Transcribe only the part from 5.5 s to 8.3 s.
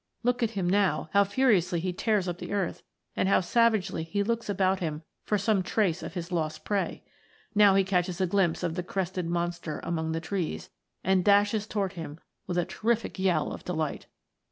trace of his lost prey! Now he catches a